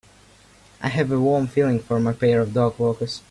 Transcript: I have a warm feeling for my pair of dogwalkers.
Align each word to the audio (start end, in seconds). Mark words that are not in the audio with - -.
I 0.81 0.87
have 0.87 1.11
a 1.11 1.19
warm 1.19 1.45
feeling 1.45 1.77
for 1.79 1.99
my 1.99 2.13
pair 2.13 2.41
of 2.41 2.53
dogwalkers. 2.55 3.19